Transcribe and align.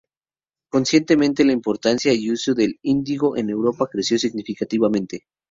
Consecuentemente, 0.71 1.45
la 1.45 1.51
importación 1.51 1.99
y 2.17 2.31
uso 2.31 2.55
del 2.55 2.73
índigo 2.81 3.37
en 3.37 3.51
Europa 3.51 3.85
creció 3.85 4.17
significativamente. 4.17 5.27